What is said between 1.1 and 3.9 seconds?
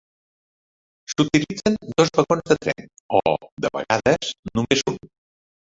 S'utilitzen dos vagons de tren o, de